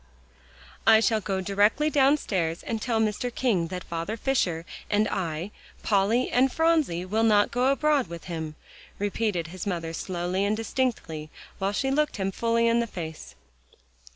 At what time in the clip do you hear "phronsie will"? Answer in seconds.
6.51-7.21